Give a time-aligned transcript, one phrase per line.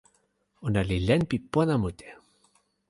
[0.65, 2.09] ona li len pi pona mute.